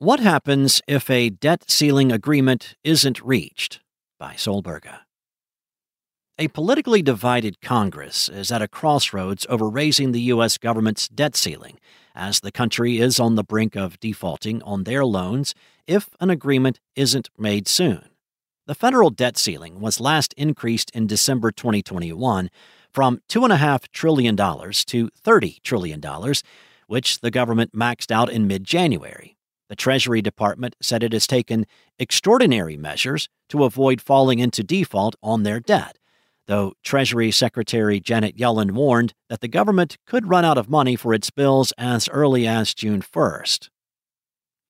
What 0.00 0.20
happens 0.20 0.80
if 0.86 1.10
a 1.10 1.28
debt 1.28 1.68
ceiling 1.68 2.12
agreement 2.12 2.76
isn't 2.84 3.20
reached? 3.20 3.80
By 4.16 4.34
Solberga. 4.34 5.00
A 6.38 6.46
politically 6.46 7.02
divided 7.02 7.60
Congress 7.60 8.28
is 8.28 8.52
at 8.52 8.62
a 8.62 8.68
crossroads 8.68 9.44
over 9.48 9.68
raising 9.68 10.12
the 10.12 10.20
U.S. 10.20 10.56
government's 10.56 11.08
debt 11.08 11.34
ceiling, 11.34 11.80
as 12.14 12.38
the 12.38 12.52
country 12.52 12.98
is 12.98 13.18
on 13.18 13.34
the 13.34 13.42
brink 13.42 13.74
of 13.74 13.98
defaulting 13.98 14.62
on 14.62 14.84
their 14.84 15.04
loans 15.04 15.52
if 15.88 16.10
an 16.20 16.30
agreement 16.30 16.78
isn't 16.94 17.28
made 17.36 17.66
soon. 17.66 18.08
The 18.66 18.76
federal 18.76 19.10
debt 19.10 19.36
ceiling 19.36 19.80
was 19.80 19.98
last 19.98 20.32
increased 20.34 20.92
in 20.94 21.08
December 21.08 21.50
2021 21.50 22.50
from 22.92 23.20
$2.5 23.28 23.88
trillion 23.90 24.36
to 24.36 25.10
$30 25.24 25.62
trillion, 25.64 26.34
which 26.86 27.18
the 27.18 27.32
government 27.32 27.72
maxed 27.72 28.12
out 28.12 28.30
in 28.30 28.46
mid 28.46 28.62
January. 28.62 29.34
The 29.68 29.76
Treasury 29.76 30.22
Department 30.22 30.76
said 30.80 31.02
it 31.02 31.12
has 31.12 31.26
taken 31.26 31.66
extraordinary 31.98 32.76
measures 32.76 33.28
to 33.50 33.64
avoid 33.64 34.00
falling 34.00 34.38
into 34.38 34.62
default 34.62 35.14
on 35.22 35.42
their 35.42 35.60
debt, 35.60 35.98
though 36.46 36.72
Treasury 36.82 37.30
Secretary 37.30 38.00
Janet 38.00 38.36
Yellen 38.36 38.72
warned 38.72 39.12
that 39.28 39.40
the 39.40 39.48
government 39.48 39.98
could 40.06 40.28
run 40.28 40.44
out 40.44 40.58
of 40.58 40.70
money 40.70 40.96
for 40.96 41.12
its 41.12 41.30
bills 41.30 41.72
as 41.76 42.08
early 42.08 42.46
as 42.46 42.74
June 42.74 43.02
1st. 43.02 43.68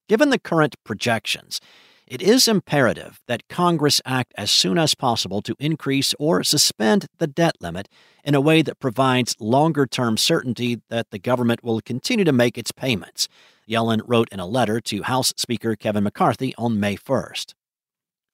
Given 0.09 0.31
the 0.31 0.39
current 0.39 0.75
projections, 0.85 1.61
it 2.09 2.23
is 2.23 2.49
imperative 2.49 3.21
that 3.29 3.47
Congress 3.49 4.01
act 4.07 4.33
as 4.37 4.51
soon 4.51 4.79
as 4.79 4.95
possible 4.95 5.43
to 5.43 5.55
increase 5.61 6.15
or 6.19 6.43
suspend 6.43 7.07
the 7.19 7.27
debt 7.27 7.57
limit 7.61 7.89
in 8.25 8.35
a 8.35 8.41
way 8.41 8.63
that 8.63 8.81
provides 8.81 9.37
longer 9.39 9.87
term 9.87 10.17
certainty 10.17 10.81
that 10.89 11.11
the 11.11 11.19
government 11.19 11.63
will 11.63 11.83
continue 11.83 12.25
to 12.25 12.33
make 12.33 12.57
its 12.57 12.73
payments, 12.73 13.29
Yellen 13.69 14.01
wrote 14.07 14.29
in 14.33 14.41
a 14.41 14.47
letter 14.47 14.81
to 14.81 15.03
House 15.03 15.35
Speaker 15.37 15.77
Kevin 15.77 16.05
McCarthy 16.05 16.55
on 16.57 16.81
May 16.81 16.97
1st. 16.97 17.55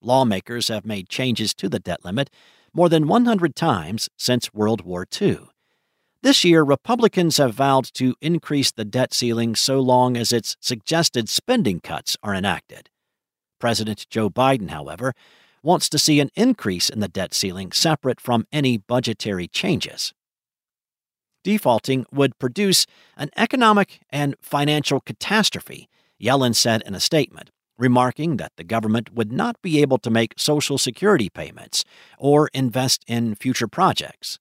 Lawmakers 0.00 0.68
have 0.68 0.86
made 0.86 1.08
changes 1.08 1.52
to 1.54 1.68
the 1.68 1.80
debt 1.80 2.04
limit 2.04 2.30
more 2.72 2.88
than 2.88 3.08
100 3.08 3.56
times 3.56 4.08
since 4.16 4.54
World 4.54 4.82
War 4.82 5.06
II. 5.20 5.38
This 6.22 6.44
year, 6.44 6.62
Republicans 6.62 7.36
have 7.38 7.54
vowed 7.54 7.84
to 7.94 8.14
increase 8.20 8.70
the 8.70 8.84
debt 8.84 9.12
ceiling 9.12 9.56
so 9.56 9.80
long 9.80 10.16
as 10.16 10.32
its 10.32 10.56
suggested 10.60 11.28
spending 11.28 11.80
cuts 11.80 12.16
are 12.22 12.34
enacted. 12.34 12.88
President 13.58 14.06
Joe 14.08 14.30
Biden, 14.30 14.70
however, 14.70 15.14
wants 15.62 15.88
to 15.88 15.98
see 15.98 16.20
an 16.20 16.30
increase 16.34 16.88
in 16.88 17.00
the 17.00 17.08
debt 17.08 17.34
ceiling 17.34 17.72
separate 17.72 18.20
from 18.20 18.46
any 18.52 18.78
budgetary 18.78 19.48
changes 19.48 20.12
defaulting 21.44 22.04
would 22.10 22.36
produce 22.40 22.86
an 23.16 23.30
economic 23.36 24.00
and 24.10 24.34
financial 24.42 24.98
catastrophe, 24.98 25.88
Yellen 26.20 26.56
said 26.56 26.82
in 26.84 26.94
a 26.94 27.00
statement, 27.00 27.50
remarking 27.78 28.38
that 28.38 28.52
the 28.56 28.64
government 28.64 29.12
would 29.14 29.30
not 29.30 29.60
be 29.62 29.80
able 29.80 29.98
to 29.98 30.10
make 30.10 30.34
Social 30.36 30.78
Security 30.78 31.28
payments 31.28 31.84
or 32.18 32.48
invest 32.52 33.04
in 33.06 33.36
future 33.36 33.68
projects. 33.68 34.40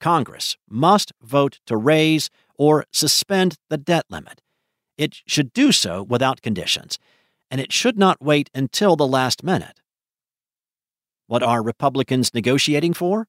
Congress 0.00 0.56
must 0.68 1.12
vote 1.22 1.60
to 1.66 1.76
raise 1.76 2.30
or 2.56 2.84
suspend 2.92 3.56
the 3.70 3.78
debt 3.78 4.04
limit. 4.10 4.40
It 4.96 5.22
should 5.26 5.52
do 5.52 5.72
so 5.72 6.02
without 6.02 6.42
conditions, 6.42 6.98
and 7.50 7.60
it 7.60 7.72
should 7.72 7.98
not 7.98 8.22
wait 8.22 8.50
until 8.54 8.96
the 8.96 9.06
last 9.06 9.42
minute. 9.42 9.80
What 11.26 11.42
are 11.42 11.62
Republicans 11.62 12.34
negotiating 12.34 12.94
for? 12.94 13.26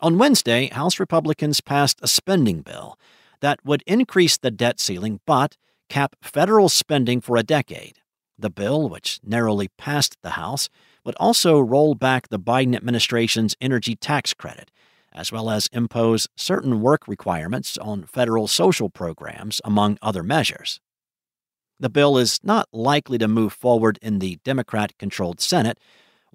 On 0.00 0.18
Wednesday, 0.18 0.68
House 0.68 1.00
Republicans 1.00 1.62
passed 1.62 2.00
a 2.02 2.08
spending 2.08 2.60
bill 2.60 2.98
that 3.40 3.64
would 3.64 3.82
increase 3.86 4.36
the 4.36 4.50
debt 4.50 4.78
ceiling 4.78 5.20
but 5.26 5.56
cap 5.88 6.16
federal 6.20 6.68
spending 6.68 7.20
for 7.20 7.36
a 7.36 7.42
decade. 7.42 7.98
The 8.38 8.50
bill, 8.50 8.90
which 8.90 9.20
narrowly 9.24 9.68
passed 9.78 10.18
the 10.22 10.30
House, 10.30 10.68
would 11.04 11.14
also 11.14 11.58
roll 11.58 11.94
back 11.94 12.28
the 12.28 12.38
Biden 12.38 12.76
administration's 12.76 13.56
energy 13.58 13.96
tax 13.96 14.34
credit, 14.34 14.70
as 15.14 15.32
well 15.32 15.48
as 15.48 15.68
impose 15.68 16.28
certain 16.36 16.82
work 16.82 17.08
requirements 17.08 17.78
on 17.78 18.04
federal 18.04 18.48
social 18.48 18.90
programs, 18.90 19.62
among 19.64 19.96
other 20.02 20.22
measures. 20.22 20.78
The 21.80 21.88
bill 21.88 22.18
is 22.18 22.40
not 22.42 22.68
likely 22.72 23.16
to 23.16 23.28
move 23.28 23.54
forward 23.54 23.98
in 24.02 24.18
the 24.18 24.38
Democrat 24.44 24.96
controlled 24.98 25.40
Senate 25.40 25.78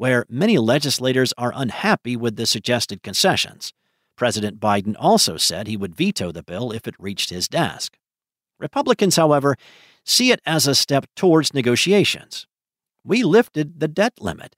where 0.01 0.25
many 0.27 0.57
legislators 0.57 1.31
are 1.37 1.53
unhappy 1.55 2.15
with 2.15 2.35
the 2.35 2.47
suggested 2.47 3.03
concessions. 3.03 3.71
President 4.15 4.59
Biden 4.59 4.95
also 4.97 5.37
said 5.37 5.67
he 5.67 5.77
would 5.77 5.93
veto 5.93 6.31
the 6.31 6.41
bill 6.41 6.71
if 6.71 6.87
it 6.87 6.95
reached 6.97 7.29
his 7.29 7.47
desk. 7.47 7.99
Republicans, 8.59 9.15
however, 9.15 9.55
see 10.03 10.31
it 10.31 10.41
as 10.43 10.65
a 10.65 10.73
step 10.73 11.05
towards 11.15 11.53
negotiations. 11.53 12.47
We 13.03 13.21
lifted 13.21 13.79
the 13.79 13.87
debt 13.87 14.13
limit. 14.19 14.55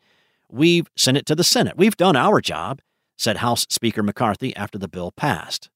We've 0.49 0.87
sent 0.95 1.17
it 1.17 1.25
to 1.25 1.35
the 1.35 1.43
Senate. 1.43 1.75
We've 1.75 1.97
done 1.97 2.15
our 2.15 2.39
job, 2.39 2.79
said 3.17 3.35
House 3.35 3.65
Speaker 3.69 4.01
McCarthy 4.01 4.55
after 4.55 4.77
the 4.77 4.87
bill 4.87 5.11
passed. 5.11 5.69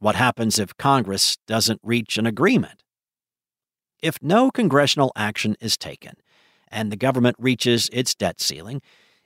What 0.00 0.16
happens 0.16 0.58
if 0.58 0.76
Congress 0.76 1.38
doesn't 1.46 1.80
reach 1.82 2.18
an 2.18 2.26
agreement? 2.26 2.82
If 4.02 4.18
no 4.20 4.50
congressional 4.50 5.12
action 5.16 5.56
is 5.62 5.78
taken, 5.78 6.16
and 6.72 6.90
the 6.90 6.96
government 6.96 7.36
reaches 7.38 7.88
its 7.92 8.14
debt 8.14 8.40
ceiling, 8.40 8.80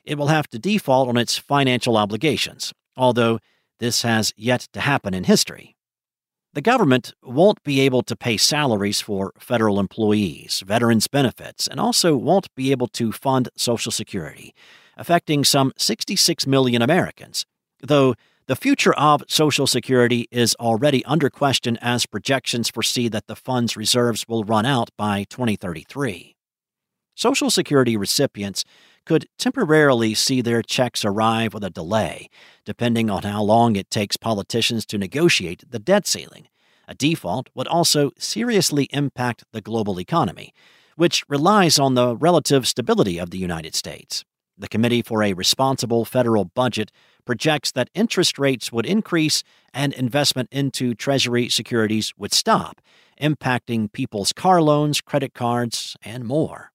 it 0.05 0.19
will 0.19 0.29
have 0.29 0.49
to 0.49 0.59
default 0.59 1.09
on 1.09 1.17
its 1.17 1.39
financial 1.39 1.97
obligations, 1.97 2.73
although 2.97 3.39
this 3.79 4.03
has 4.03 4.33
yet 4.37 4.69
to 4.73 4.81
happen 4.81 5.15
in 5.15 5.25
history. 5.25 5.77
The 6.55 6.63
government 6.63 7.13
won't 7.23 7.63
be 7.65 7.81
able 7.81 8.03
to 8.05 8.17
pay 8.17 8.39
salaries 8.39 9.01
for 9.01 9.33
federal 9.39 9.79
employees, 9.79 10.63
veterans' 10.67 11.07
benefits, 11.07 11.67
and 11.69 11.79
also 11.79 12.17
won't 12.17 12.55
be 12.55 12.71
able 12.71 12.89
to 12.89 13.13
fund 13.13 13.51
Social 13.57 13.93
Security, 13.93 14.55
affecting 14.97 15.45
some 15.45 15.73
66 15.77 16.47
million 16.47 16.81
Americans, 16.81 17.45
though 17.83 18.15
the 18.47 18.57
future 18.57 18.95
of 18.95 19.25
Social 19.29 19.67
Security 19.67 20.29
is 20.31 20.55
already 20.61 21.05
under 21.05 21.29
question 21.29 21.77
as 21.83 22.07
projections 22.07 22.71
foresee 22.71 23.09
that 23.09 23.27
the 23.27 23.37
fund's 23.37 23.77
reserves 23.77 24.25
will 24.27 24.45
run 24.45 24.65
out 24.65 24.89
by 24.97 25.25
2033. 25.25 26.36
Social 27.17 27.49
Security 27.49 27.97
recipients 27.97 28.63
could 29.07 29.27
temporarily 29.39 30.13
see 30.13 30.43
their 30.43 30.61
checks 30.61 31.03
arrive 31.03 31.55
with 31.55 31.65
a 31.65 31.71
delay, 31.71 32.29
depending 32.67 33.09
on 33.09 33.23
how 33.23 33.43
long 33.43 33.75
it 33.75 33.89
takes 33.89 34.19
politicians 34.19 34.85
to 34.85 34.99
negotiate 34.99 35.65
the 35.67 35.79
debt 35.79 36.07
ceiling. 36.07 36.49
A 36.87 36.95
default 36.95 37.49
would 37.55 37.67
also 37.69 38.11
seriously 38.19 38.87
impact 38.93 39.45
the 39.53 39.63
global 39.63 39.99
economy, 39.99 40.53
which 40.97 41.25
relies 41.27 41.79
on 41.79 41.95
the 41.95 42.15
relative 42.19 42.69
stability 42.69 43.19
of 43.19 43.31
the 43.31 43.39
United 43.39 43.75
States. 43.75 44.23
The 44.59 44.69
Committee 44.69 45.01
for 45.01 45.23
a 45.23 45.33
Responsible 45.33 46.05
Federal 46.05 46.45
Budget 46.45 46.93
projects 47.25 47.73
that 47.73 47.89
interest 47.95 48.39
rates 48.39 48.71
would 48.71 48.85
increase 48.85 49.43
and 49.73 49.95
investment 49.95 50.51
into 50.53 50.95
Treasury 50.95 51.49
securities 51.49 52.13
would 52.19 52.35
stop, 52.35 52.83
impacting 53.19 53.91
people's 53.91 54.35
car 54.35 54.61
loans, 54.61 55.01
credit 55.01 55.33
cards, 55.33 55.97
and 56.03 56.27
more. 56.27 56.73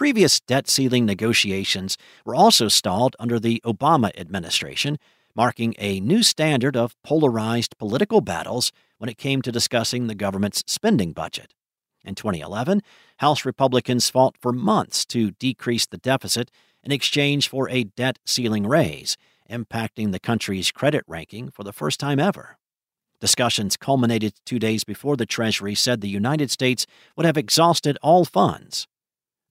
Previous 0.00 0.40
debt 0.40 0.66
ceiling 0.66 1.04
negotiations 1.04 1.98
were 2.24 2.34
also 2.34 2.68
stalled 2.68 3.14
under 3.20 3.38
the 3.38 3.60
Obama 3.66 4.10
administration, 4.18 4.98
marking 5.34 5.74
a 5.78 6.00
new 6.00 6.22
standard 6.22 6.74
of 6.74 6.96
polarized 7.02 7.76
political 7.76 8.22
battles 8.22 8.72
when 8.96 9.10
it 9.10 9.18
came 9.18 9.42
to 9.42 9.52
discussing 9.52 10.06
the 10.06 10.14
government's 10.14 10.64
spending 10.66 11.12
budget. 11.12 11.52
In 12.02 12.14
2011, 12.14 12.80
House 13.18 13.44
Republicans 13.44 14.08
fought 14.08 14.38
for 14.40 14.54
months 14.54 15.04
to 15.04 15.32
decrease 15.32 15.84
the 15.84 15.98
deficit 15.98 16.50
in 16.82 16.92
exchange 16.92 17.46
for 17.46 17.68
a 17.68 17.84
debt 17.84 18.18
ceiling 18.24 18.66
raise, 18.66 19.18
impacting 19.50 20.12
the 20.12 20.18
country's 20.18 20.70
credit 20.72 21.04
ranking 21.06 21.50
for 21.50 21.62
the 21.62 21.74
first 21.74 22.00
time 22.00 22.18
ever. 22.18 22.56
Discussions 23.20 23.76
culminated 23.76 24.32
two 24.46 24.58
days 24.58 24.82
before 24.82 25.18
the 25.18 25.26
Treasury 25.26 25.74
said 25.74 26.00
the 26.00 26.08
United 26.08 26.50
States 26.50 26.86
would 27.18 27.26
have 27.26 27.36
exhausted 27.36 27.98
all 28.00 28.24
funds 28.24 28.86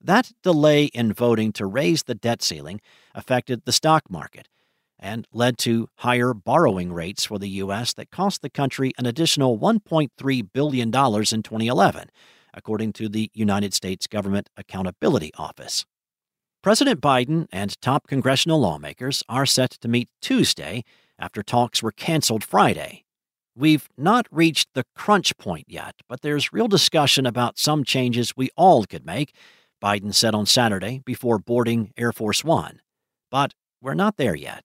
that 0.00 0.32
delay 0.42 0.84
in 0.86 1.12
voting 1.12 1.52
to 1.52 1.66
raise 1.66 2.04
the 2.04 2.14
debt 2.14 2.42
ceiling 2.42 2.80
affected 3.14 3.62
the 3.64 3.72
stock 3.72 4.10
market 4.10 4.48
and 4.98 5.26
led 5.32 5.58
to 5.58 5.88
higher 5.96 6.34
borrowing 6.34 6.92
rates 6.92 7.24
for 7.24 7.38
the 7.38 7.48
U.S. 7.48 7.94
that 7.94 8.10
cost 8.10 8.42
the 8.42 8.50
country 8.50 8.92
an 8.98 9.06
additional 9.06 9.58
$1.3 9.58 10.48
billion 10.52 10.88
in 10.88 10.92
2011, 10.92 12.10
according 12.52 12.92
to 12.92 13.08
the 13.08 13.30
United 13.32 13.72
States 13.72 14.06
Government 14.06 14.50
Accountability 14.56 15.32
Office. 15.38 15.86
President 16.62 17.00
Biden 17.00 17.46
and 17.50 17.80
top 17.80 18.06
congressional 18.06 18.60
lawmakers 18.60 19.22
are 19.28 19.46
set 19.46 19.70
to 19.70 19.88
meet 19.88 20.10
Tuesday 20.20 20.84
after 21.18 21.42
talks 21.42 21.82
were 21.82 21.92
canceled 21.92 22.44
Friday. 22.44 23.04
We've 23.56 23.88
not 23.96 24.26
reached 24.30 24.68
the 24.74 24.84
crunch 24.94 25.36
point 25.38 25.66
yet, 25.68 25.94
but 26.08 26.20
there's 26.20 26.52
real 26.52 26.68
discussion 26.68 27.24
about 27.24 27.58
some 27.58 27.84
changes 27.84 28.36
we 28.36 28.50
all 28.56 28.84
could 28.84 29.06
make 29.06 29.34
Biden 29.82 30.14
said 30.14 30.34
on 30.34 30.46
Saturday 30.46 31.02
before 31.04 31.38
boarding 31.38 31.92
Air 31.96 32.12
Force 32.12 32.44
One. 32.44 32.80
But 33.30 33.54
we're 33.80 33.94
not 33.94 34.16
there 34.16 34.34
yet. 34.34 34.64